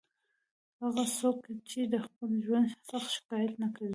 [0.81, 1.39] هغه څوک
[1.69, 3.89] چې د خپل ژوند څخه شکایت نه کوي.